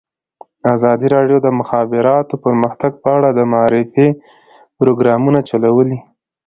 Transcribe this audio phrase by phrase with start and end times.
[0.73, 4.07] ازادي راډیو د د مخابراتو پرمختګ په اړه د معارفې
[4.79, 5.97] پروګرامونه چلولي.